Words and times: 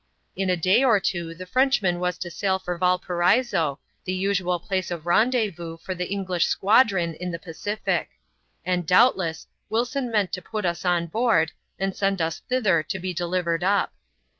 In 0.35 0.49
a 0.49 0.57
day 0.57 0.83
or 0.83 0.99
two 0.99 1.35
the 1.35 1.45
Frenchman 1.45 1.99
wfts 1.99 2.17
to 2.21 2.31
sail 2.31 2.57
for 2.57 2.75
Valparaiso, 2.75 3.77
the 4.03 4.13
usual 4.15 4.57
place 4.59 4.89
of 4.89 5.05
rendezvous 5.05 5.77
for 5.77 5.93
the 5.93 6.09
English 6.09 6.45
squadron 6.47 7.13
in 7.13 7.29
the 7.29 7.37
Pacific; 7.37 8.09
and 8.65 8.87
doubtless, 8.87 9.45
Wilson 9.69 10.09
meant 10.09 10.33
to 10.33 10.41
put 10.41 10.65
us 10.65 10.85
on 10.85 11.05
board, 11.05 11.51
and 11.77 11.95
send 11.95 12.19
us 12.19 12.39
thither 12.49 12.81
to 12.81 12.97
be 12.97 13.13
delivered 13.13 13.63
up. 13.63 13.93